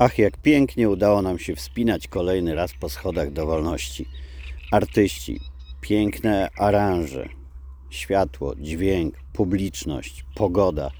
[0.00, 4.06] Ach, jak pięknie udało nam się wspinać kolejny raz po schodach do wolności.
[4.72, 5.40] Artyści,
[5.80, 7.28] piękne aranże,
[7.90, 10.90] światło, dźwięk, publiczność, pogoda.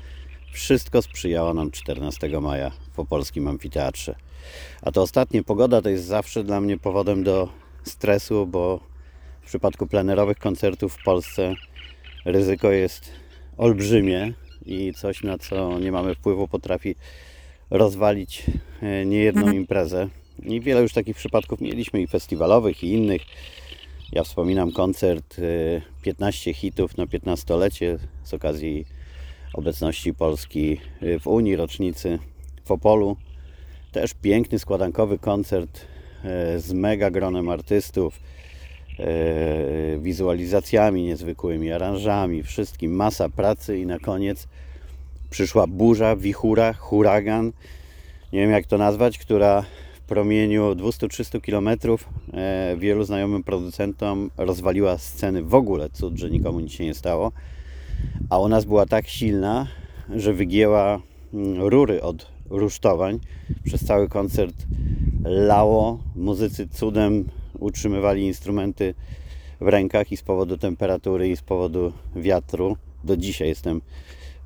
[0.53, 4.15] Wszystko sprzyjało nam 14 maja w opolskim amfiteatrze.
[4.83, 7.49] A to ostatnie, pogoda to jest zawsze dla mnie powodem do
[7.85, 8.81] stresu, bo
[9.43, 11.55] w przypadku plenerowych koncertów w Polsce
[12.25, 13.13] ryzyko jest
[13.57, 14.33] olbrzymie
[14.67, 16.95] i coś na co nie mamy wpływu potrafi
[17.71, 18.47] rozwalić
[18.83, 20.09] e, niejedną imprezę.
[20.43, 23.23] I wiele już takich przypadków mieliśmy i festiwalowych i innych.
[24.13, 25.43] Ja wspominam koncert e,
[26.03, 28.85] 15 hitów na 15-lecie z okazji
[29.55, 32.19] obecności Polski e, w Unii, rocznicy
[32.65, 33.17] w Opolu.
[33.93, 35.81] Też piękny składankowy koncert
[36.25, 38.21] e, z mega gronem artystów,
[38.99, 44.49] e, wizualizacjami niezwykłymi, aranżami, wszystkim, masa pracy i na koniec
[45.31, 47.53] przyszła burza, wichura, huragan,
[48.33, 51.69] nie wiem jak to nazwać, która w promieniu 200-300 km
[52.33, 57.33] e, wielu znajomym producentom rozwaliła sceny w ogóle, cud, że nikomu nic się nie stało.
[58.31, 59.67] A u nas była tak silna,
[60.17, 61.01] że wygięła
[61.35, 63.21] mm, rury od rusztowań.
[63.65, 64.57] Przez cały koncert
[65.25, 67.25] lało, muzycy cudem
[67.59, 68.95] utrzymywali instrumenty
[69.61, 72.77] w rękach i z powodu temperatury i z powodu wiatru.
[73.05, 73.81] Do dzisiaj jestem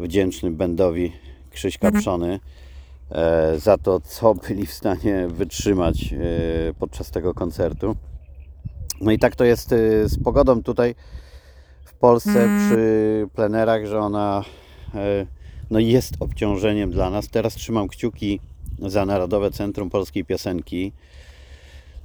[0.01, 1.12] wdzięczny Bendowi
[1.51, 2.41] Krzyśka Przony
[3.11, 6.17] e, za to, co byli w stanie wytrzymać e,
[6.79, 7.97] podczas tego koncertu.
[9.01, 10.95] No i tak to jest e, z pogodą tutaj
[11.84, 14.45] w Polsce przy plenerach, że ona
[15.71, 17.29] no jest obciążeniem dla nas.
[17.29, 18.41] Teraz trzymam kciuki
[18.79, 20.93] za Narodowe Centrum Polskiej Piosenki.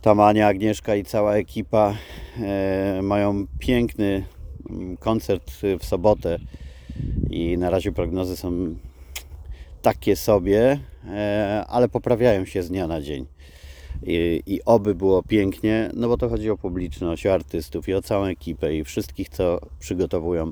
[0.02, 1.94] Tam Ania, Agnieszka i cała ekipa
[3.02, 4.26] mają piękny
[4.70, 6.40] mm, koncert w sobotę
[7.30, 8.76] i na razie prognozy są
[9.82, 13.26] takie sobie, e, ale poprawiają się z dnia na dzień.
[14.04, 18.02] I, I oby było pięknie, no bo to chodzi o publiczność, o artystów i o
[18.02, 20.52] całą ekipę i wszystkich, co przygotowują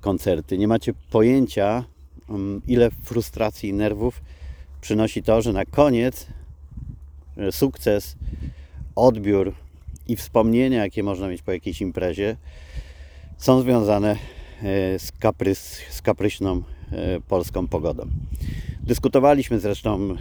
[0.00, 0.58] koncerty.
[0.58, 1.84] Nie macie pojęcia,
[2.30, 4.22] mm, ile frustracji i nerwów
[4.80, 6.26] przynosi to, że na koniec
[7.36, 8.16] e, sukces,
[8.96, 9.52] odbiór
[10.08, 12.36] i wspomnienia, jakie można mieć po jakiejś imprezie,
[13.38, 14.16] są związane
[14.98, 18.06] z, kaprys, z kapryśną e, polską pogodą.
[18.82, 20.16] Dyskutowaliśmy zresztą e,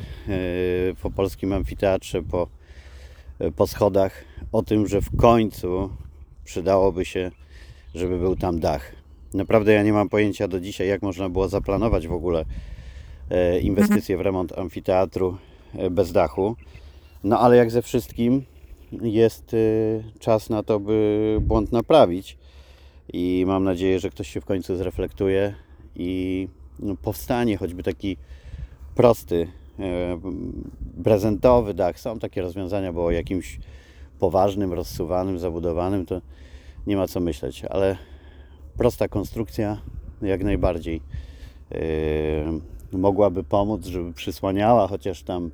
[0.95, 2.47] w Opolskim Amfiteatrze po,
[3.39, 5.89] e, po schodach o tym, że w końcu
[6.43, 7.31] przydałoby się,
[7.95, 8.91] żeby był tam dach.
[9.33, 12.45] Naprawdę ja nie mam pojęcia do dzisiaj, jak można było zaplanować w ogóle
[13.29, 15.37] e, inwestycje w remont amfiteatru
[15.75, 16.55] e, bez dachu.
[17.23, 18.43] No ale jak ze wszystkim
[19.01, 19.57] jest e,
[20.19, 22.37] czas na to, by błąd naprawić
[23.13, 25.55] i mam nadzieję, że ktoś się w końcu zreflektuje
[25.95, 26.47] i
[26.79, 28.17] no, powstanie choćby taki
[28.95, 29.47] prosty,
[29.79, 30.19] e,
[31.03, 31.99] prezentowy dach.
[31.99, 33.59] Są takie rozwiązania, bo o jakimś
[34.19, 36.21] poważnym, rozsuwanym, zabudowanym to
[36.87, 37.97] nie ma co myśleć, ale
[38.77, 39.81] prosta konstrukcja
[40.21, 41.01] jak najbardziej
[41.71, 41.77] e,
[42.97, 45.51] mogłaby pomóc, żeby przysłaniała chociaż tam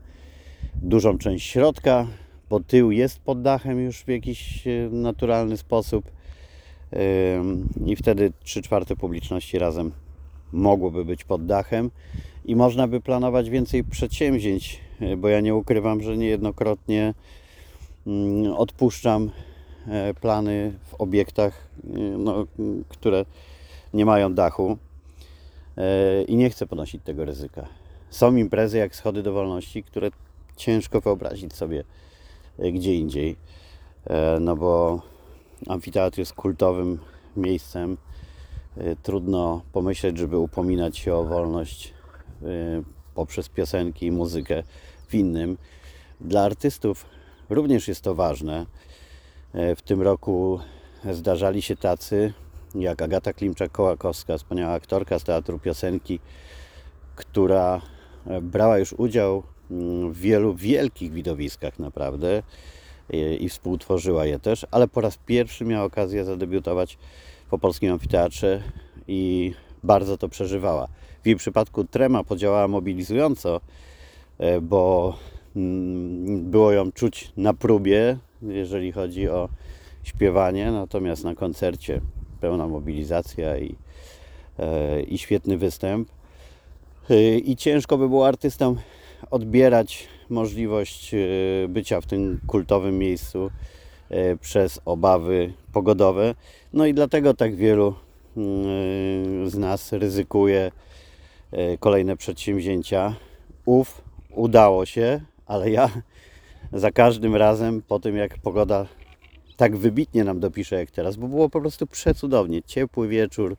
[0.75, 2.07] dużą część środka,
[2.49, 6.11] bo tył jest pod dachem już w jakiś e, naturalny sposób
[7.85, 9.91] i wtedy 3 czwarte publiczności razem
[10.51, 11.91] mogłoby być pod dachem
[12.45, 17.13] i można by planować więcej przedsięwzięć, y, bo ja nie ukrywam, że niejednokrotnie
[18.07, 19.31] mm, odpuszczam
[19.87, 22.45] e, plany w obiektach, y, no,
[22.87, 23.25] które
[23.93, 24.77] nie mają dachu
[25.77, 27.67] e, i nie chcę ponosić tego ryzyka.
[28.09, 30.09] Są imprezy jak schody do wolności, które
[30.57, 31.83] ciężko wyobrazić sobie
[32.59, 33.35] e, gdzie indziej,
[34.39, 35.01] no bo
[35.67, 36.99] amfiteatr jest kultowym
[37.37, 37.97] miejscem.
[38.77, 41.93] Y, Trudno pomyśleć, żeby upominać się o wolność
[42.43, 42.83] y,
[43.15, 44.63] poprzez piosenki i muzykę
[45.07, 45.57] w innym.
[46.21, 47.05] Dla artystów
[47.49, 48.65] również jest to ważne.
[49.55, 50.59] Y, W tym roku
[51.11, 52.33] zdarzali się tacy
[52.75, 56.19] jak Agata Klimczak-Kołakowska, wspaniała aktorka z Teatru Piosenki,
[57.15, 57.81] która
[58.27, 62.43] e, brała już udział mm, w wielu wielkich widowiskach naprawdę
[63.13, 66.97] i, współtworzyła je też, ale po raz pierwszy miała okazję zadebiutować
[67.47, 68.63] w Opolskim Amfiteatrze
[69.07, 69.53] i
[69.83, 70.87] bardzo to przeżywała.
[71.23, 73.61] W jej przypadku trema podziałała mobilizująco,
[74.37, 75.15] e, bo
[75.55, 79.49] mm, było ją czuć na próbie, jeżeli chodzi o
[80.03, 82.01] śpiewanie, natomiast na koncercie
[82.41, 83.75] pełna mobilizacja i,
[84.59, 86.09] e, i świetny występ.
[87.09, 88.77] E, I ciężko by było artystom
[89.31, 91.17] odbierać możliwość e,
[91.67, 93.51] bycia w tym kultowym miejscu
[94.09, 96.35] e, przez obawy pogodowe.
[96.73, 97.95] No i dlatego tak wielu
[98.37, 100.71] mm, z nas ryzykuje
[101.51, 103.15] e, kolejne przedsięwzięcia.
[103.65, 105.89] Ów udało się, ale ja
[106.73, 108.85] za każdym razem po tym, jak pogoda
[109.57, 112.61] tak wybitnie nam dopisze jak teraz, bo było po prostu przecudownie.
[112.63, 113.55] Ciepły wieczór,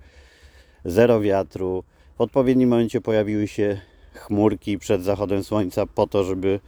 [0.84, 1.84] zero wiatru.
[2.19, 3.81] W odpowiednim momencie pojawiły się
[4.14, 6.60] chmurki przed zachodem słońca po to, żeby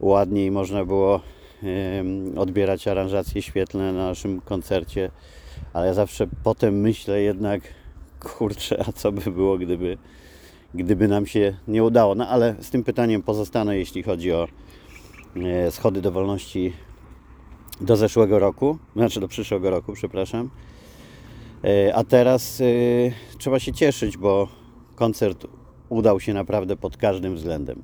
[0.00, 1.20] ładniej można było
[2.36, 5.10] odbierać aranżacje świetlne na naszym koncercie.
[5.72, 7.62] Ale ja zawsze potem myślę jednak,
[8.20, 9.98] kurczę, a co by było, gdyby,
[10.74, 12.14] gdyby nam się nie udało.
[12.14, 14.48] No ale z tym pytaniem pozostanę, jeśli chodzi o
[15.36, 16.72] e, schody do wolności
[17.80, 20.50] do zeszłego roku, znaczy do przyszłego roku, przepraszam.
[21.64, 22.64] E, A teraz e,
[23.38, 24.48] trzeba się cieszyć, bo
[24.94, 25.46] koncert
[25.92, 27.82] udał się naprawdę pod każdym względem.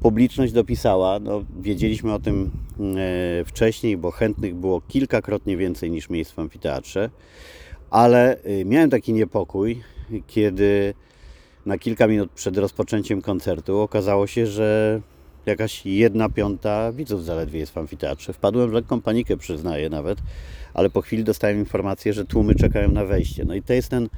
[0.00, 2.50] Publiczność dopisała, no, wiedzieliśmy o tym
[2.80, 7.10] e, wcześniej, bo chętnych było kilkakrotnie więcej niż miejsc w amfiteatrze,
[7.90, 9.82] ale e, miałem taki niepokój,
[10.26, 10.94] kiedy
[11.66, 15.00] na kilka minut przed rozpoczęciem koncertu okazało się, że
[15.46, 18.32] jakaś jedna piąta widzów zaledwie jest w amfiteatrze.
[18.32, 20.18] Wpadłem w lekką panikę, przyznaję nawet,
[20.74, 23.44] ale po chwili dostałem informację, że tłumy czekają na wejście.
[23.44, 24.08] No i to jest ten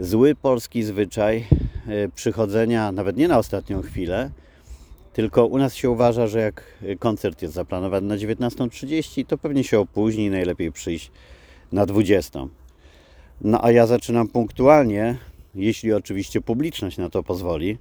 [0.00, 1.46] zły polski zwyczaj
[1.86, 4.30] e, przychodzenia nawet nie na ostatnią chwilę,
[5.12, 6.64] tylko u nas się uważa, że jak
[6.98, 11.10] koncert jest zaplanowany na 19.30, to pewnie się opóźni najlepiej przyjść
[11.72, 12.48] na 20.00.
[13.40, 15.16] No a ja zaczynam punktualnie,
[15.54, 17.78] jeśli oczywiście publiczność na to pozwoli,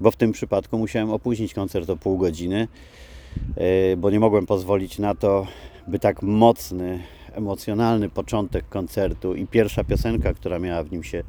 [0.00, 2.68] bo w tym przypadku musiałem opóźnić koncert o pół godziny,
[3.56, 5.46] yy, bo nie mogłem pozwolić na to,
[5.88, 7.02] by tak mocny,
[7.36, 11.22] emocjonalny początek koncertu i pierwsza piosenka, która miała w nim się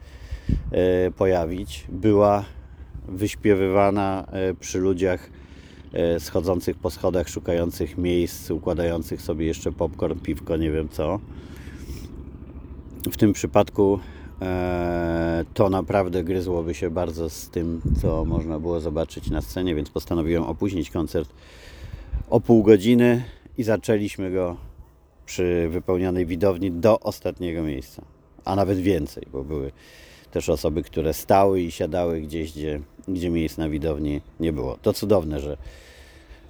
[0.71, 0.77] yy,
[1.17, 2.45] pojawić, była
[3.07, 5.29] wyśpiewywana yy, przy ludziach
[5.93, 11.19] yy, schodzących po schodach, szukających miejsc, układających sobie jeszcze popcorn, piwko, nie wiem co.
[13.11, 13.99] W tym przypadku
[14.41, 19.89] e, to naprawdę gryzłoby się bardzo z tym, co można było zobaczyć na scenie, więc
[19.89, 21.29] postanowiłem opóźnić koncert
[22.29, 23.23] o pół godziny
[23.57, 24.57] i zaczęliśmy go
[25.27, 28.01] przy wypełnionej widowni do ostatniego miejsca,
[28.45, 29.71] a nawet więcej, bo były
[30.31, 34.77] też osoby, które stały i siadały gdzieś, gdzie, gdzie miejsc na widowni nie było.
[34.81, 35.57] To cudowne, że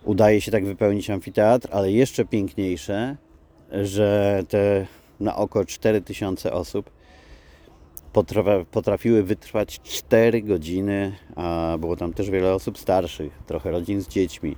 [0.04, 3.18] udaje się tak wypełnić amfiteatr, ale jeszcze piękniejsze,
[3.72, 4.88] że te
[5.20, 6.90] na oko 4000 osób
[8.14, 14.08] potra- potrafiły wytrwać 4 godziny, a było tam też wiele osób starszych, trochę rodzin z
[14.08, 14.56] dziećmi,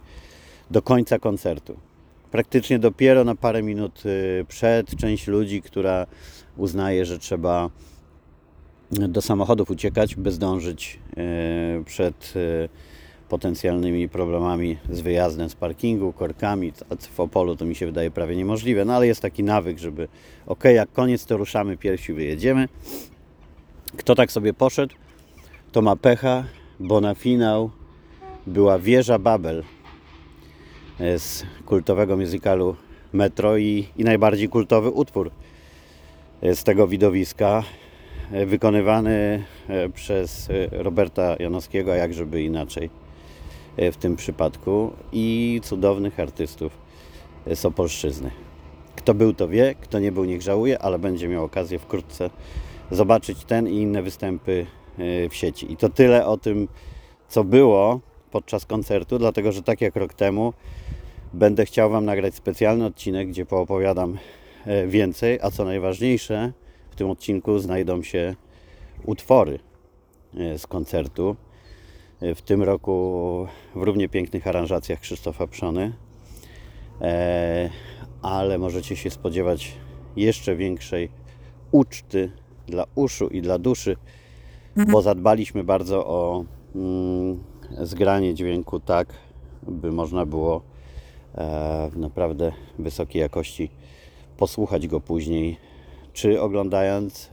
[0.71, 1.88] do końca koncertu.
[2.31, 6.07] Praktycznie dopiero na parę minut y, przed część ludzi, która
[6.57, 7.69] uznaje, że trzeba
[8.91, 10.99] do samochodów uciekać, by zdążyć
[11.81, 12.69] y, przed y,
[13.29, 16.71] potencjalnymi problemami z wyjazdem z parkingu, korkami.
[16.99, 20.07] W Opolu to mi się wydaje prawie niemożliwe, no ale jest taki nawyk, żeby
[20.47, 22.67] ok, jak koniec, to ruszamy pierwsi, wyjedziemy.
[23.97, 24.95] Kto tak sobie poszedł,
[25.71, 26.43] to ma pecha,
[26.79, 27.71] bo na finał
[28.47, 29.63] była wieża Babel
[30.99, 32.75] z kultowego musicalu
[33.13, 35.31] Metro i, i najbardziej kultowy utwór
[36.41, 37.63] e, z tego widowiska,
[38.31, 42.89] e, wykonywany e, przez e, Roberta Janowskiego, jak żeby inaczej
[43.77, 46.77] e, w tym przypadku i cudownych artystów
[47.47, 48.31] e, z Opolszczyzny.
[48.95, 52.29] Kto był, to wie, kto nie był, niech żałuje, ale będzie miał okazję wkrótce
[52.91, 54.65] zobaczyć ten i inne występy
[54.97, 55.71] e, w sieci.
[55.71, 56.67] I to tyle o tym,
[57.29, 57.99] co było
[58.31, 60.53] podczas koncertu, dlatego że tak jak rok temu
[61.33, 64.17] będę chciał Wam nagrać specjalny odcinek, gdzie poopowiadam
[64.65, 66.53] e, więcej, a co najważniejsze,
[66.91, 68.35] w tym odcinku znajdą się
[69.05, 69.59] utwory
[70.37, 71.35] e, z koncertu.
[72.21, 75.93] E, W tym roku w równie pięknych aranżacjach Krzysztofa Przony,
[78.21, 79.73] ale możecie się spodziewać
[80.15, 81.09] jeszcze większej
[81.71, 82.31] uczty
[82.67, 83.95] dla uszu i dla duszy,
[84.91, 86.45] bo zadbaliśmy bardzo o
[86.75, 87.43] mm,
[87.77, 89.13] zgranie dźwięku tak,
[89.67, 90.61] by można było
[91.35, 93.69] e, w naprawdę wysokiej jakości
[94.37, 95.57] posłuchać go później,
[96.13, 97.29] czy oglądając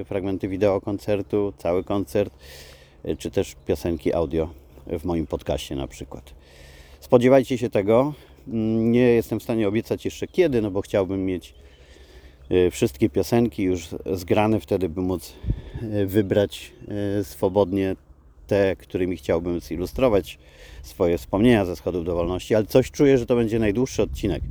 [0.00, 2.34] e, fragmenty wideo koncertu, cały koncert,
[3.04, 4.48] e, czy też piosenki audio
[4.86, 6.34] w moim podcaście na przykład.
[7.00, 8.14] Spodziewajcie się tego.
[8.48, 11.54] Mm, Nie jestem w stanie obiecać jeszcze kiedy, no bo chciałbym mieć
[12.70, 15.32] wszystkie piosenki już zgrane, wtedy by móc
[16.06, 16.72] wybrać
[17.22, 17.96] swobodnie
[18.48, 20.38] te, którymi chciałbym zilustrować
[20.82, 24.42] swoje wspomnienia ze schodów do wolności, ale coś czuję, że to będzie najdłuższy odcinek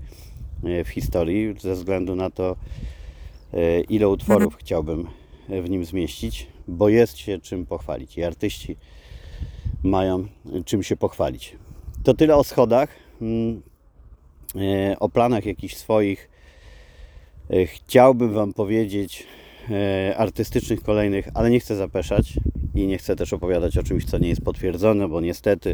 [0.63, 2.55] e, w historii, ze względu na to,
[3.53, 5.07] e, ile utworów chciałbym
[5.49, 8.75] e, w nim zmieścić, bo jest się czym pochwalić i artyści
[9.83, 10.27] mają
[10.65, 11.55] czym się pochwalić.
[12.03, 12.89] To tyle o schodach.
[13.21, 13.61] Mm,
[14.99, 16.29] O planach jakichś swoich
[17.65, 19.27] chciałbym Wam powiedzieć
[20.17, 22.33] artystycznych kolejnych, ale nie chcę zapeszać
[22.75, 25.73] i nie chcę też opowiadać o czymś, co nie jest potwierdzone, bo niestety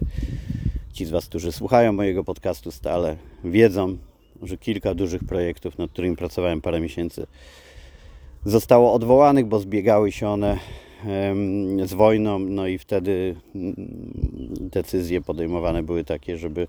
[0.94, 3.98] Ci z Was, którzy słuchają mojego podcastu stale, wiedzą,
[4.44, 7.28] że kilka dużych projektów, nad którymi pracowałem parę miesięcy,
[8.46, 10.60] zostało odwołanych, bo zbiegały się one
[11.86, 13.76] z wojną, no i wtedy mm,
[14.60, 16.68] decyzje podejmowane były takie, żeby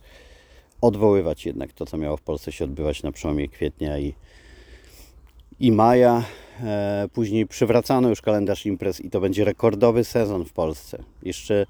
[0.81, 4.15] odwoływać jednak to, co miało w Polsce się odbywać na przełomie kwietnia i,
[5.61, 6.23] i maja.
[6.63, 11.03] E, później przywracano już kalendarz imprez i to będzie rekordowy sezon w Polsce.
[11.23, 11.67] Jeszcze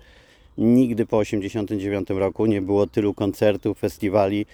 [0.58, 4.46] nigdy po 1989 roku nie było tylu koncertów, festiwali,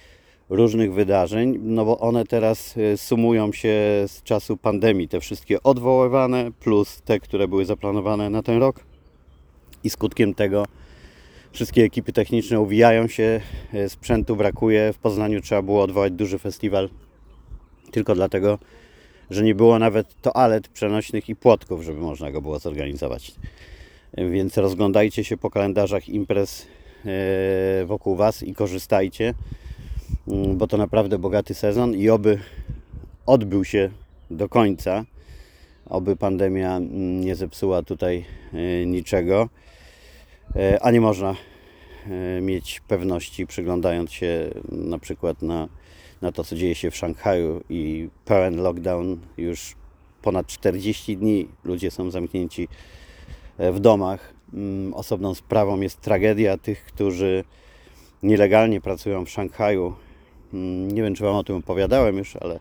[0.49, 3.69] różnych wydarzeń, no bo one teraz e, sumują się
[4.07, 8.79] z czasu pandemii, te wszystkie odwoływane plus te, które były zaplanowane na ten rok.
[9.83, 10.65] I skutkiem tego
[11.51, 13.41] wszystkie ekipy techniczne uwijają się,
[13.73, 14.93] e, sprzętu brakuje.
[14.93, 16.89] W Poznaniu trzeba było odwołać duży festiwal
[17.91, 18.59] tylko dlatego,
[19.31, 23.31] że nie było nawet toalet przenośnych i płotków, żeby można go było zorganizować.
[24.13, 26.67] E, więc rozglądajcie się po kalendarzach imprez
[27.85, 29.33] wokół Was i korzystajcie.
[30.27, 32.39] Mm, bo to naprawdę bogaty sezon i oby
[33.25, 33.89] odbył się
[34.31, 35.05] do końca.
[35.85, 39.49] Oby pandemia mm, nie zepsuła tutaj e, niczego,
[40.55, 41.35] e, a nie można
[42.07, 45.67] e, mieć pewności przyglądając się na przykład na,
[46.21, 49.75] na to, co dzieje się w Szanghaju i pełen lockdown już
[50.21, 52.67] ponad 40 dni ludzie są zamknięci
[53.59, 54.33] w domach.
[54.53, 57.43] Mm, osobną sprawą jest tragedia tych, którzy
[58.23, 59.93] nielegalnie pracują w Szanghaju
[60.53, 62.59] Mm, nie wiem, czy Wam o tym opowiadałem już, ale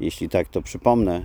[0.00, 1.22] jeśli tak, to przypomnę.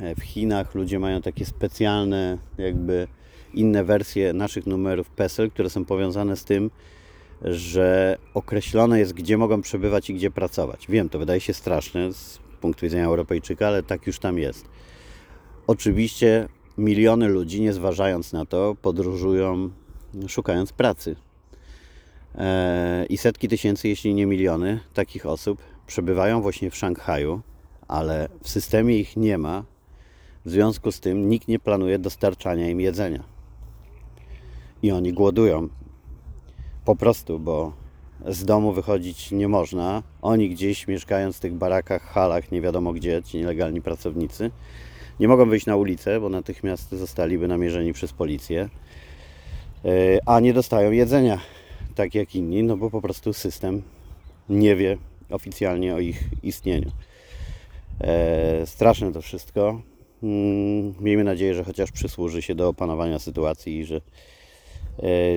[0.00, 3.08] E, w Chinach ludzie mają takie specjalne, jakby
[3.54, 6.70] inne wersje naszych numerów PESEL, które są powiązane z tym,
[7.44, 10.86] że określone jest, gdzie mogą przebywać i gdzie pracować.
[10.88, 14.68] Wiem, to wydaje się straszne z punktu widzenia Europejczyka, ale tak już tam jest.
[15.66, 19.70] Oczywiście miliony ludzi, nie zważając na to, podróżują
[20.28, 21.16] szukając pracy.
[22.34, 27.40] E, i setki tysięcy, jeśli nie miliony takich osób przebywają właśnie w Szanghaju,
[27.88, 29.64] ale w systemie ich nie ma.
[30.44, 33.24] W związku z tym nikt nie planuje dostarczania im jedzenia.
[34.82, 35.68] I oni głodują.
[36.84, 37.72] Po prostu, bo
[38.26, 40.02] z domu wychodzić nie można.
[40.22, 44.50] Oni gdzieś mieszkając w tych barakach, halach, nie wiadomo gdzie, ci nielegalni pracownicy,
[45.20, 48.68] nie mogą wyjść na ulicę, bo natychmiast zostaliby namierzeni przez policję,
[49.84, 49.88] e,
[50.26, 51.40] a nie dostają jedzenia
[51.94, 53.82] tak jak inni, no bo po prostu system
[54.48, 54.98] nie wie
[55.30, 56.90] oficjalnie o ich istnieniu.
[58.00, 59.82] E, straszne to wszystko.
[60.22, 64.00] Mm, miejmy nadzieję, że chociaż przysłuży się do opanowania sytuacji i że,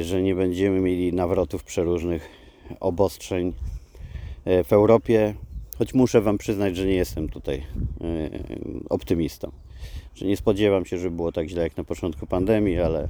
[0.01, 2.29] że nie będziemy mieli nawrotów przeróżnych
[2.79, 3.53] obostrzeń
[4.45, 5.33] e, w Europie.
[5.77, 7.63] Choć muszę Wam przyznać, że nie jestem tutaj e,
[8.89, 9.51] optymistą.
[10.15, 13.07] Że nie spodziewam się, że było tak źle jak na początku pandemii, ale,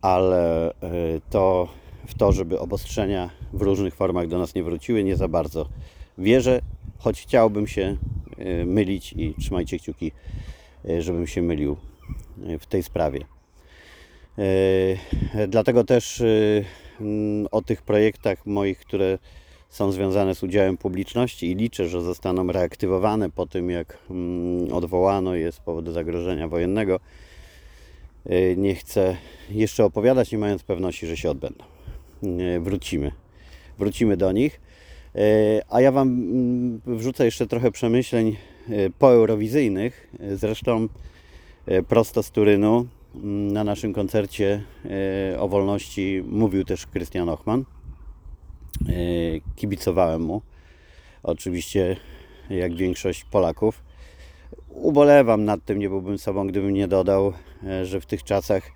[0.00, 0.74] ale e,
[1.30, 1.68] to
[2.06, 5.68] w to, żeby obostrzenia w różnych formach do nas nie wróciły, nie za bardzo
[6.18, 6.60] wierzę,
[6.98, 7.96] choć chciałbym się
[8.38, 10.12] e, mylić i trzymajcie kciuki,
[10.88, 11.76] e, żebym się mylił
[12.46, 13.37] e, w tej sprawie.
[15.48, 16.22] Dlatego też
[17.50, 19.18] o tych projektach moich, które
[19.68, 25.34] są związane z udziałem publiczności i liczę, że zostaną reaktywowane po tym, jak mm, odwołano
[25.34, 27.00] je z powodu zagrożenia wojennego.
[28.56, 29.16] Nie chcę
[29.50, 31.64] jeszcze opowiadać, nie mając pewności, że się odbędą.
[32.22, 33.12] E, wrócimy.
[33.78, 34.60] Wrócimy do nich.
[35.14, 35.20] E,
[35.68, 38.36] a ja Wam mm, wrzucę jeszcze trochę przemyśleń
[38.68, 40.10] e, poeurowizyjnych.
[40.34, 40.88] Zresztą
[41.88, 42.88] prosto z Turynu mm,
[43.52, 44.62] na naszym koncercie
[45.38, 47.64] o wolności mówił też Krystian Ochman.
[49.56, 50.42] Kibicowałem mu.
[51.22, 51.96] Oczywiście,
[52.50, 53.82] jak większość Polaków.
[54.68, 57.32] Ubolewam nad tym, nie byłbym sobą, gdybym nie dodał,
[57.82, 58.70] że w tych czasach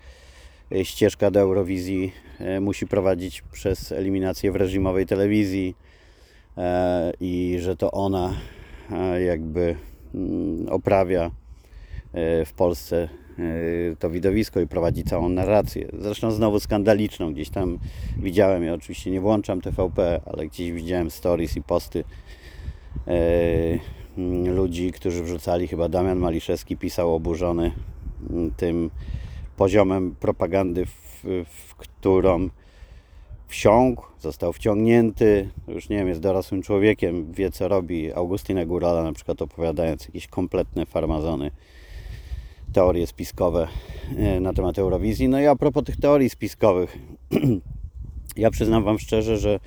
[0.83, 5.77] ścieżka do Eurowizji e, musi prowadzić przez eliminację w reżimowej telewizji
[6.57, 8.35] e, i że to ona
[8.93, 9.77] e, jakby
[10.15, 11.31] mm, oprawia
[12.47, 13.09] w Polsce
[13.99, 15.89] to widowisko i prowadzi całą narrację.
[15.99, 17.33] Zresztą znowu skandaliczną.
[17.33, 17.79] Gdzieś tam
[18.19, 22.05] widziałem, ja oczywiście nie włączam TVP, ale gdzieś widziałem stories i posty
[24.19, 27.73] mm, ludzi, którzy wrzucali, chyba Damian Maliszewski pisał oburzony
[28.31, 28.91] mm, tym
[29.57, 32.49] poziomem propagandy, w, w którą
[33.53, 38.13] wsiąkł, został wciągnięty, już nie wiem, jest dorosłym człowiekiem, wie co robi.
[38.13, 41.51] Augustina Górala na przykład opowiadając jakieś kompletne farmazony,
[42.73, 43.69] teorie spiskowe
[44.17, 45.29] e, na temat Eurowizji.
[45.29, 46.99] No i a propos tych teorii spiskowych,
[48.37, 49.61] ja przyznam Wam szczerze, że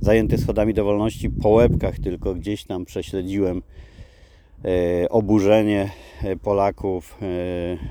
[0.00, 3.62] zajęty schodami do wolności po łebkach tylko gdzieś tam prześledziłem
[4.64, 5.90] E, oburzenie
[6.22, 7.18] e, Polaków,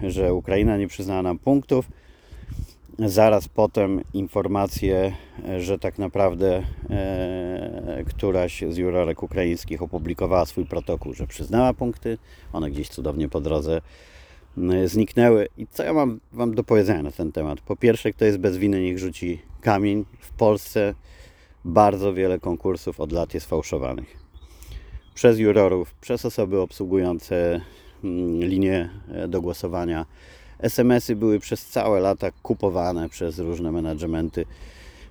[0.03, 1.89] że Ukraina nie przyznała nam punktów.
[2.99, 5.13] Zaraz potem informacje,
[5.59, 6.63] że tak naprawdę
[8.05, 12.17] któraś z jurorek ukraińskich opublikowała swój protokół, że przyznała punkty,
[12.53, 13.81] one gdzieś cudownie po drodze
[14.85, 15.47] zniknęły.
[15.57, 17.61] I co ja mam Wam do powiedzenia na ten temat?
[17.61, 20.05] Po pierwsze, kto jest bez winy, niech rzuci kamień.
[20.19, 20.95] W Polsce
[21.65, 24.17] bardzo wiele konkursów od lat jest fałszowanych.
[25.13, 27.61] Przez jurorów, przez osoby obsługujące
[28.03, 30.05] mm, linie e, do głosowania.
[30.59, 34.45] SMS-y były przez całe lata kupowane przez różne menadżmenty,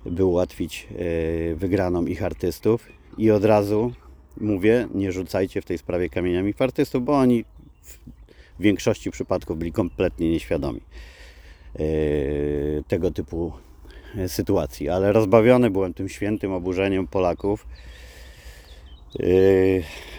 [0.05, 2.85] by ułatwić e, wygraną ich artystów.
[3.17, 3.91] I od razu
[4.37, 7.45] mówię, nie rzucajcie w tej sprawie kamieniami w artystów, bo oni
[8.59, 10.81] w większości przypadków byli kompletnie nieświadomi
[11.75, 11.79] e,
[12.87, 13.53] tego typu
[14.27, 14.89] sytuacji.
[14.89, 17.67] Ale rozbawiony byłem tym świętym oburzeniem Polaków,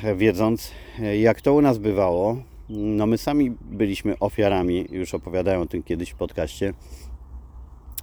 [0.04, 0.70] e, wiedząc,
[1.18, 2.42] jak to u nas bywało.
[2.68, 6.74] No my sami byliśmy ofiarami, już opowiadałem o tym kiedyś w podcaście,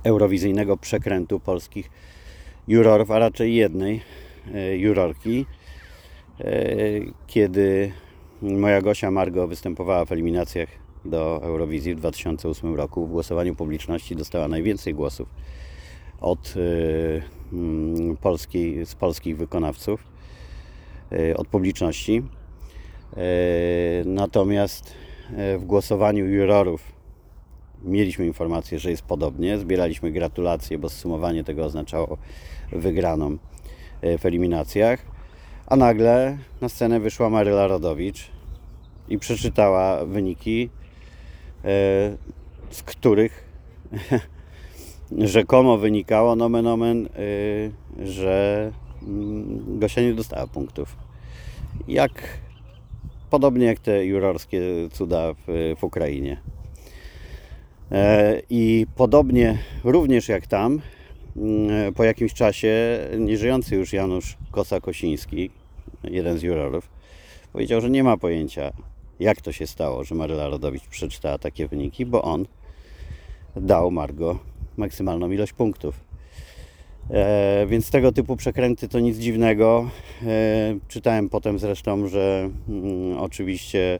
[0.03, 1.89] eurowizyjnego przekrętu polskich
[2.67, 4.01] jurorów, a raczej jednej
[4.53, 5.45] e, jurorki,
[6.39, 6.53] e,
[7.27, 7.91] kiedy
[8.41, 10.69] moja Gosia Margo występowała w eliminacjach
[11.05, 13.07] do Eurowizji w 2008 roku.
[13.07, 15.29] W głosowaniu publiczności dostała najwięcej głosów
[16.21, 20.03] od e, polskiej, z polskich wykonawców,
[21.35, 22.23] od publiczności.
[24.05, 24.93] Natomiast
[25.57, 26.83] w głosowaniu jurorów
[27.83, 29.57] mieliśmy informację, że jest podobnie.
[29.57, 32.17] Zbieraliśmy gratulacje, bo zsumowanie tego oznaczało
[32.71, 33.37] wygraną
[34.19, 35.16] w eliminacjach.
[35.67, 38.27] A nagle na scenę wyszła Maryla Rodowicz
[39.09, 40.69] i przeczytała wyniki,
[42.69, 43.43] z których
[45.35, 47.09] rzekomo wynikało nomen omen,
[48.03, 48.71] że
[49.03, 50.95] mm, Gosia nie dostała punktów.
[51.87, 52.39] Jak
[53.29, 56.37] podobnie jak te jurorskie cuda w, w Ukrainie.
[57.91, 60.81] E, I podobnie również jak tam,
[61.95, 65.49] po jakimś czasie nieżyjący już Janusz Kosa-Kosiński,
[66.03, 66.89] jeden z jurorów,
[67.53, 68.71] powiedział, że nie ma pojęcia,
[69.19, 72.45] jak to się stało, że Maryla Rodowicz przeczytała takie wyniki, bo on
[73.55, 74.39] dał Margo
[74.77, 76.07] maksymalną ilość punktów.
[77.11, 79.89] E, więc tego typu przekręty to nic dziwnego.
[80.25, 83.99] E, czytałem potem zresztą, że mm, oczywiście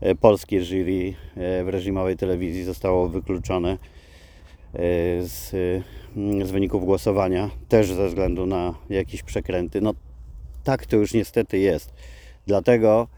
[0.00, 3.78] e, polskie jury e, w reżimowej telewizji zostało wykluczone
[5.20, 5.50] z,
[6.16, 9.80] mm, z wyników głosowania, też ze względu na jakieś przekręty.
[9.80, 9.94] No
[10.64, 11.92] tak to już niestety jest.
[12.46, 13.08] Dlatego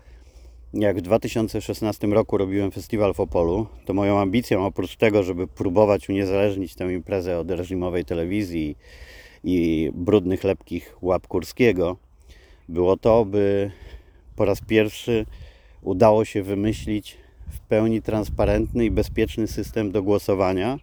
[0.74, 6.08] jak w 2016 roku robiłem festiwal w Opolu, to moją ambicją oprócz tego, żeby próbować
[6.08, 8.76] uniezależnić tę imprezę od reżimowej telewizji
[9.44, 11.96] i brudnych, lepkich łap Kurskiego,
[12.68, 13.70] było to, by
[14.36, 15.26] po raz pierwszy
[15.82, 17.16] udało się wymyślić
[17.48, 20.78] w pełni transparentny i bezpieczny system do głosowania,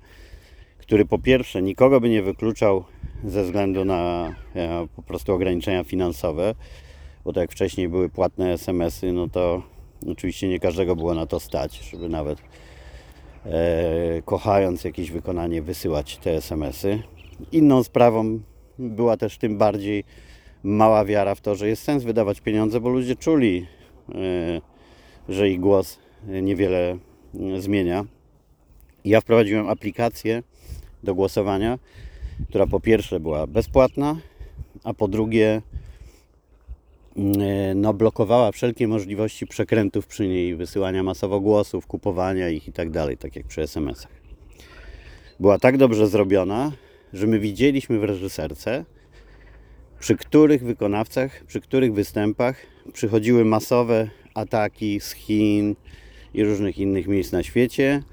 [0.88, 2.84] który po pierwsze nikogo by nie wykluczał
[3.26, 6.56] ze względu na e, po prostu ograniczenia finansowe,
[7.26, 9.64] bo tak jak wcześniej były płatne SMS-y, no to
[10.12, 12.40] oczywiście nie każdego było na to stać, żeby nawet
[13.46, 17.04] e, kochając jakieś wykonanie wysyłać te SMS-y.
[17.52, 18.40] Inną sprawą
[18.80, 20.04] była też tym bardziej
[20.64, 23.66] mała wiara w to, że jest sens wydawać pieniądze, bo ludzie czuli,
[24.16, 24.62] e,
[25.30, 26.00] że ich głos
[26.42, 26.98] niewiele
[27.58, 28.06] zmienia.
[29.06, 30.44] Ja wprowadziłem aplikację
[31.04, 31.80] do głosowania,
[32.50, 34.16] która po pierwsze była bezpłatna,
[34.84, 35.62] a po drugie
[37.18, 42.90] e, no, blokowała wszelkie możliwości przekrętów przy niej, wysyłania masowo głosów, kupowania ich i tak
[42.90, 44.12] dalej, tak jak przy SMS-ach.
[45.40, 46.72] Była tak dobrze zrobiona,
[47.14, 48.86] że my widzieliśmy w reżyserce,
[50.00, 52.56] przy których wykonawcach, przy których występach
[52.94, 55.76] przychodziły masowe ataki z Chin
[56.34, 58.04] i różnych innych miejsc na świecie,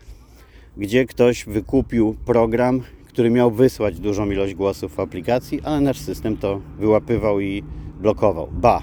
[0.77, 6.37] gdzie ktoś wykupił program, który miał wysłać dużą ilość głosów w aplikacji, ale nasz system
[6.37, 7.63] to wyłapywał i
[8.01, 8.49] blokował.
[8.53, 8.83] Ba!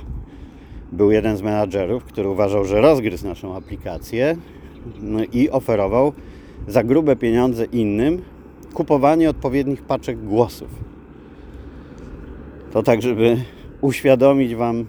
[0.91, 4.37] Był jeden z menadżerów, który uważał, że rozgryzł naszą aplikację
[5.01, 6.13] no i oferował
[6.67, 8.21] za grube pieniądze innym,
[8.73, 10.69] kupowanie odpowiednich paczek głosów.
[12.71, 13.37] To tak, żeby
[13.81, 14.85] uświadomić Wam,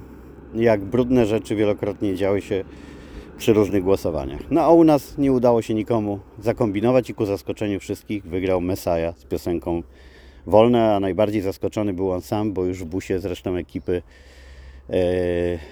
[0.55, 2.65] jak brudne rzeczy wielokrotnie działy się
[3.43, 4.41] przy różnych głosowaniach.
[4.51, 9.19] No a u nas nie udało się nikomu zakombinować i ku zaskoczeniu wszystkich wygrał Messiah
[9.19, 9.83] z piosenką
[10.47, 14.03] Wolne, a najbardziej zaskoczony był on sam, bo już w busie z resztą ekipy
[14.91, 14.95] e,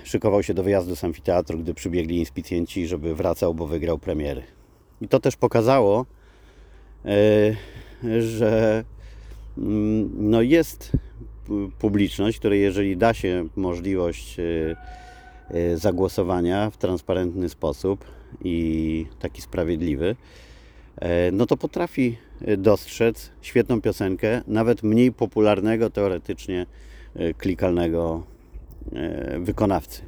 [0.05, 4.43] szykował się do wyjazdu z amfiteatru, gdy przybiegli inspicjenci, żeby wracał, bo wygrał premiery.
[5.01, 6.07] I to też pokazało,
[7.05, 7.11] e,
[8.21, 8.85] że
[9.59, 10.93] mm, no jest
[11.79, 15.10] publiczność, której jeżeli da się możliwość y, y,
[15.75, 18.05] zagłosowania w transparentny sposób
[18.45, 20.17] i taki sprawiedliwy,
[20.97, 26.67] e, no to potrafi e, dostrzec świetną piosenkę, nawet mniej popularnego teoretycznie
[27.39, 28.23] klikalnego
[29.39, 30.03] wykonawcy.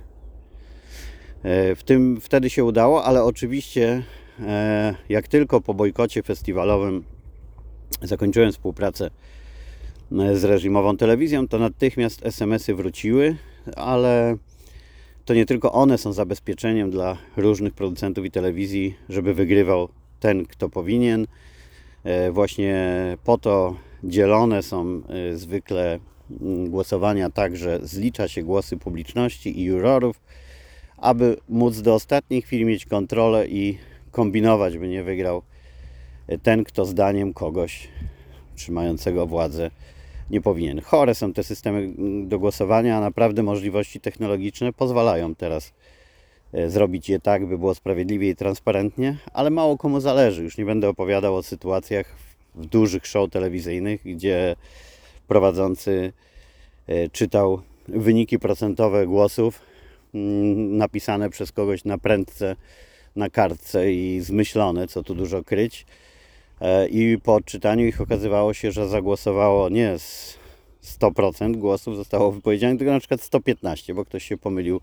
[1.77, 4.03] W tym wtedy się udało, ale oczywiście
[5.09, 7.05] jak tylko po bojkocie festiwalowym
[8.03, 9.11] zakończyłem współpracę
[10.35, 13.37] z reżimową telewizją, to natychmiast SMS-y wróciły,
[13.77, 14.37] ale
[15.25, 19.89] to nie tylko one są zabezpieczeniem dla różnych producentów i telewizji, żeby wygrywał
[20.21, 21.27] ten, kto powinien.
[22.05, 22.87] E, właśnie
[23.25, 25.99] po to dzielone są e, zwykle
[26.41, 30.21] mm, głosowania tak, że zlicza się głosy publiczności i jurorów,
[30.97, 33.79] aby móc do ostatniej chwili mieć kontrolę i
[34.11, 35.43] kombinować, by nie wygrał
[36.27, 37.89] e, ten, kto zdaniem kogoś
[38.57, 39.71] trzymającego władzę
[40.33, 40.81] nie powinien.
[40.81, 45.73] Chore są te systemy mm, do głosowania, a naprawdę możliwości technologiczne pozwalają teraz
[46.53, 50.43] e, zrobić je tak, by było sprawiedliwie i transparentnie, ale mało komu zależy.
[50.43, 52.17] Już nie będę opowiadał o sytuacjach
[52.55, 54.57] w dużych show telewizyjnych, gdzie
[55.29, 56.13] prowadzący
[56.87, 59.61] e, czytał wyniki procentowe głosów
[60.15, 62.57] mm, napisane przez kogoś na prędce
[63.17, 65.87] na kartce i zmyślone, co tu dużo kryć
[66.91, 69.97] i po odczytaniu ich okazywało się, że zagłosowało nie
[70.85, 74.81] 100% głosów zostało wypowiedzianych, tylko na przykład 115, bo ktoś się pomylił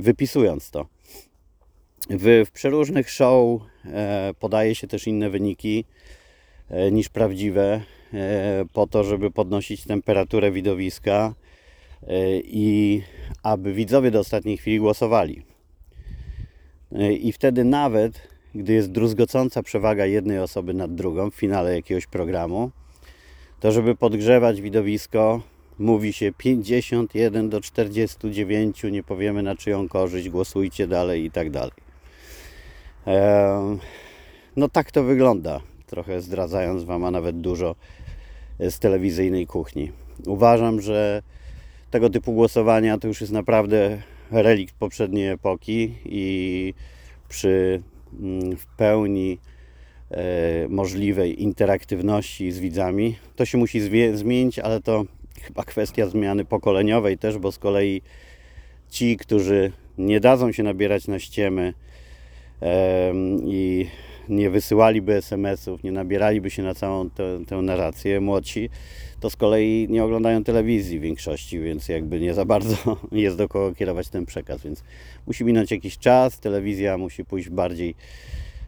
[0.00, 0.86] wypisując to.
[2.10, 5.84] W, w przeróżnych show e, podaje się też inne wyniki
[6.70, 7.80] e, niż prawdziwe,
[8.72, 11.34] po to, żeby podnosić temperaturę widowiska
[12.44, 13.02] i
[13.42, 15.42] aby widzowie do ostatniej chwili głosowali.
[17.20, 22.70] I wtedy nawet gdy jest druzgocąca przewaga jednej osoby nad drugą w finale jakiegoś programu,
[23.60, 25.40] to żeby podgrzewać widowisko,
[25.78, 31.72] mówi się 51 do 49, nie powiemy na czyją korzyść, głosujcie dalej i tak dalej.
[34.56, 37.74] No tak to wygląda, trochę zdradzając Wam, a nawet dużo
[38.60, 39.92] z telewizyjnej kuchni.
[40.26, 41.22] Uważam, że
[41.90, 46.74] tego typu głosowania to już jest naprawdę relikt poprzedniej epoki i
[47.28, 47.82] przy
[48.56, 49.38] w pełni
[50.10, 53.16] e, możliwej interaktywności z widzami.
[53.36, 53.80] To się musi
[54.14, 55.04] zmienić, ale to
[55.42, 58.02] chyba kwestia zmiany pokoleniowej też, bo z kolei
[58.90, 61.74] ci, którzy nie dadzą się nabierać na ściemy
[63.44, 63.86] i
[64.28, 68.70] nie wysyłaliby SMS-ów, nie nabieraliby się na całą tę, tę narrację, młodsi,
[69.20, 72.76] to z kolei nie oglądają telewizji w większości, więc jakby nie za bardzo
[73.12, 74.84] jest do kogo kierować ten przekaz, więc
[75.26, 77.94] musi minąć jakiś czas, telewizja musi pójść w bardziej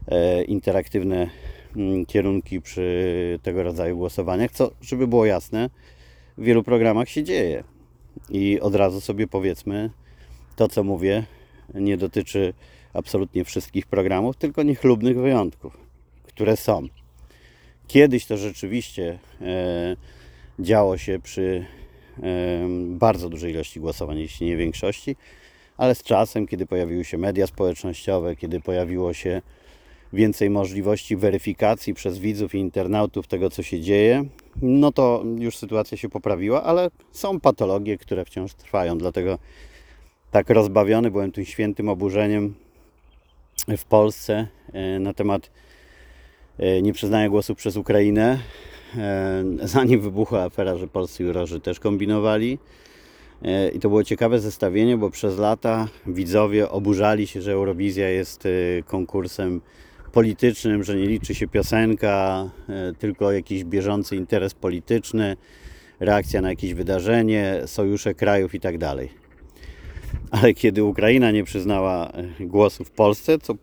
[0.08, 1.30] e, interaktywne
[1.76, 5.70] mm, kierunki przy tego rodzaju głosowaniach, co, żeby było jasne,
[6.38, 7.64] w wielu programach się dzieje.
[8.30, 9.90] I od razu sobie powiedzmy,
[10.56, 11.24] to co mówię
[11.74, 12.54] nie dotyczy
[12.94, 15.76] absolutnie wszystkich programów, tylko niechlubnych wyjątków,
[16.24, 16.86] które są.
[17.86, 19.96] Kiedyś to rzeczywiście e,
[20.58, 21.66] działo się przy
[22.22, 25.16] e, bardzo dużej ilości głosowań, jeśli nie większości,
[25.76, 29.42] ale z czasem, kiedy pojawiły się media społecznościowe, kiedy pojawiło się
[30.12, 34.24] więcej możliwości weryfikacji przez widzów i internautów tego, co się dzieje,
[34.62, 38.98] no to już sytuacja się poprawiła, ale są patologie, które wciąż trwają.
[38.98, 39.38] Dlatego
[40.30, 42.54] tak rozbawiony byłem tym świętym oburzeniem
[43.76, 45.50] w Polsce e, na temat
[46.58, 48.38] e, nieprzyznania głosu przez Ukrainę.
[48.96, 52.58] E, zanim wybuchła afera, że polscy jurorzy też kombinowali.
[53.74, 58.48] I to było ciekawe zestawienie, bo przez lata widzowie oburzali się, że Eurowizja jest
[58.86, 59.60] konkursem
[60.12, 62.50] politycznym, że nie liczy się piosenka,
[62.98, 65.36] tylko jakiś bieżący interes polityczny,
[66.00, 68.96] reakcja na jakieś wydarzenie, sojusze krajów itd.
[70.30, 73.54] Ale kiedy Ukraina nie przyznała e, głosu w Polsce, co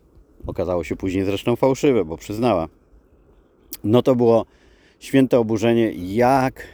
[0.46, 2.68] okazało się później zresztą fałszywe, bo przyznała,
[3.84, 4.46] no to było
[4.98, 6.64] święte oburzenie, jak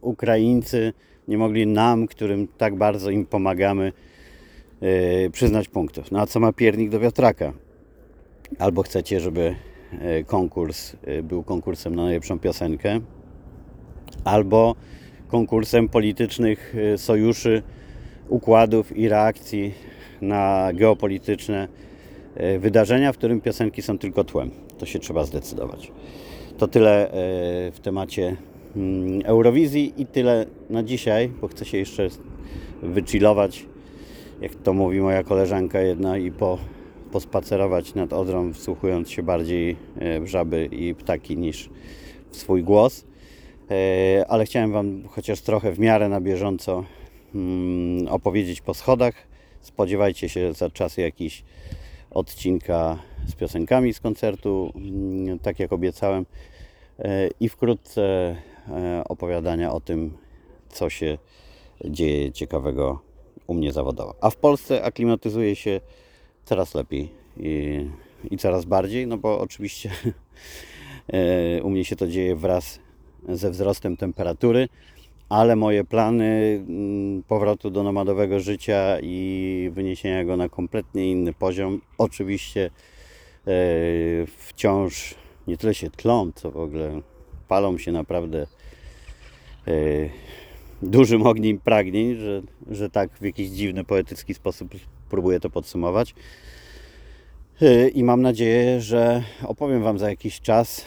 [0.00, 0.92] Ukraińcy
[1.28, 3.92] nie mogli nam, którym tak bardzo im pomagamy,
[4.80, 6.10] yy, przyznać punktów.
[6.10, 7.52] No a co ma piernik do wiatraka?
[8.58, 9.54] Albo chcecie, żeby
[10.26, 13.00] konkurs był konkursem na najlepszą piosenkę,
[14.24, 14.74] albo
[15.28, 17.62] konkursem politycznych sojuszy
[18.28, 19.74] układów i reakcji
[20.22, 21.68] na geopolityczne
[22.34, 24.50] e, wydarzenia, w którym piosenki są tylko tłem.
[24.78, 25.92] To się trzeba zdecydować.
[26.58, 27.12] To tyle e,
[27.72, 28.36] w temacie
[28.76, 32.08] mm, Eurowizji i tyle na dzisiaj, bo chcę się jeszcze
[32.82, 33.66] wychillować,
[34.40, 36.58] jak to mówi moja koleżanka jedna i po,
[37.12, 41.70] pospacerować nad Odrą, wsłuchując się bardziej e, w żaby i ptaki niż
[42.30, 43.04] w swój głos.
[44.28, 46.84] Ale chciałem Wam chociaż trochę w miarę na bieżąco
[48.08, 49.14] opowiedzieć po schodach.
[49.60, 51.44] Spodziewajcie się za czas jakiś
[52.10, 56.26] odcinka z piosenkami z koncertu, mm, tak jak obiecałem,
[56.98, 58.36] e, i wkrótce
[58.68, 60.16] e, opowiadania o tym,
[60.68, 61.18] co się
[61.84, 63.00] dzieje ciekawego
[63.46, 64.14] u mnie zawodowo.
[64.20, 65.80] A w Polsce aklimatyzuje się
[66.44, 67.86] coraz lepiej i,
[68.30, 69.90] i coraz bardziej, no bo oczywiście
[71.12, 72.80] e, u mnie się to dzieje wraz
[73.28, 74.68] ze wzrostem temperatury,
[75.32, 81.80] ale moje plany mm, powrotu do nomadowego życia i wyniesienia go na kompletnie inny poziom
[81.98, 82.70] oczywiście
[83.46, 83.50] e,
[84.26, 85.14] wciąż
[85.46, 87.00] nie tyle się tlą, co w ogóle
[87.48, 88.46] palą się naprawdę
[89.68, 89.72] e,
[90.82, 94.68] dużym ogniem pragnień, że, że tak w jakiś dziwny, poetycki sposób
[95.10, 96.14] próbuję to podsumować.
[97.62, 100.84] E, I mam nadzieję, że opowiem Wam za jakiś czas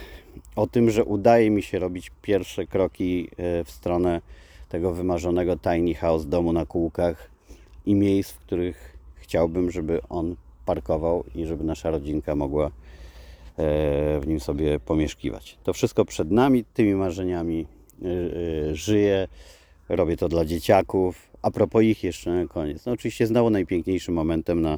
[0.55, 4.21] o tym, że udaje mi się robić pierwsze kroki e, w stronę
[4.69, 7.29] tego wymarzonego tiny house, domu na kółkach
[7.85, 12.71] i miejsc, w których chciałbym, żeby on parkował i żeby nasza rodzinka mogła e,
[14.19, 15.57] w nim sobie pomieszkiwać.
[15.63, 17.65] To wszystko przed nami, tymi marzeniami
[18.71, 19.27] e, żyję.
[19.89, 21.27] Robię to dla dzieciaków.
[21.41, 22.85] A propos ich jeszcze na koniec.
[22.85, 24.77] No oczywiście znowu najpiękniejszym momentem na,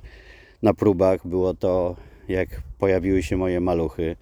[0.63, 1.95] na próbach było to,
[2.27, 4.15] jak pojawiły się moje maluchy.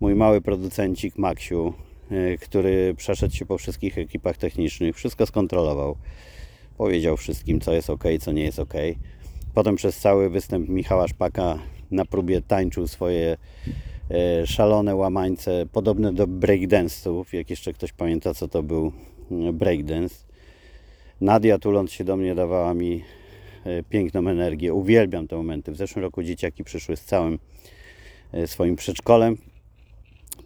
[0.00, 1.72] Mój mały producencik Maksiu,
[2.12, 5.96] y, który przeszedł się po wszystkich ekipach technicznych, wszystko skontrolował.
[6.78, 8.74] Powiedział wszystkim, co jest ok, co nie jest ok.
[9.54, 11.58] Potem przez cały występ Michała Szpaka
[11.90, 13.36] na próbie tańczył swoje
[14.10, 18.92] e, szalone łamańce, podobne do breakdance'ów, jak jeszcze ktoś pamięta, co to był
[19.30, 20.14] e, breakdance.
[21.20, 23.04] Nadia tuląc się do mnie dawała mi
[23.64, 24.74] e, piękną energię.
[24.74, 25.72] Uwielbiam te momenty.
[25.72, 27.38] W zeszłym roku dzieciaki przyszły z całym
[28.32, 29.36] e, swoim przedszkolem.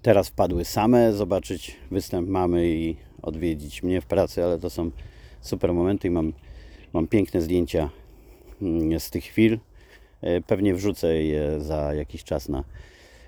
[0.08, 4.90] Teraz wpadły same zobaczyć występ mamy i odwiedzić mnie w pracy, ale to są
[5.40, 6.32] super momenty i mam,
[6.92, 7.90] mam piękne zdjęcia
[8.62, 9.58] mm, z tych chwil.
[10.20, 12.64] E, Pewnie wrzucę je za jakiś czas na,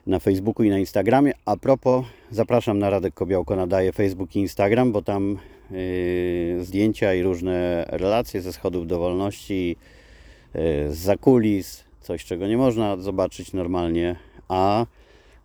[0.07, 1.33] na Facebooku i na Instagramie.
[1.45, 5.39] A propos, zapraszam na Radek Kobiałko nadaje Facebook i Instagram, bo tam
[5.71, 9.77] yy, zdjęcia i różne relacje ze schodów do wolności,
[10.55, 10.61] yy,
[10.93, 14.17] z zakulis, coś czego nie można zobaczyć normalnie,
[14.49, 14.87] a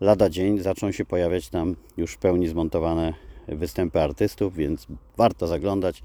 [0.00, 3.14] lada dzień zaczną się pojawiać tam już w pełni zmontowane
[3.48, 6.02] występy artystów, więc warto zaglądać.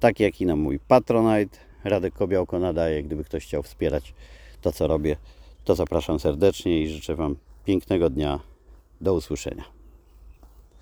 [0.00, 3.02] Tak jak i na mój Patronite, Radek Kobiałko nadaje.
[3.02, 4.14] Gdyby ktoś chciał wspierać
[4.60, 5.16] to, co robię,
[5.64, 8.40] to zapraszam serdecznie i życzę Wam pięknego dnia.
[9.00, 9.79] Do usłyszenia.